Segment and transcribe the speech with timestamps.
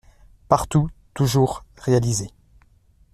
[0.49, 2.31] Partout, toujours, réaliser